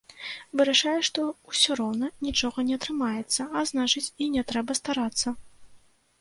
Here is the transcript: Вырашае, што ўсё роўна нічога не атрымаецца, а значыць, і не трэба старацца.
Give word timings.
Вырашае, 0.59 0.93
што 1.09 1.25
ўсё 1.51 1.71
роўна 1.79 2.09
нічога 2.29 2.65
не 2.71 2.79
атрымаецца, 2.79 3.41
а 3.61 3.63
значыць, 3.73 4.05
і 4.27 4.31
не 4.37 4.43
трэба 4.53 4.79
старацца. 4.83 5.37